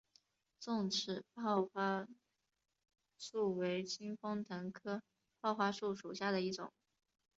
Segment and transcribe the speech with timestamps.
[0.59, 2.07] 重齿泡花
[3.19, 5.03] 树为清风藤科
[5.39, 6.73] 泡花树属下的一个种。